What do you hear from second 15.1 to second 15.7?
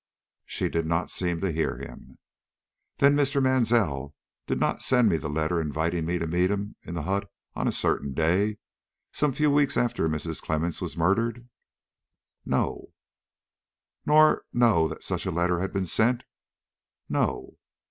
a letter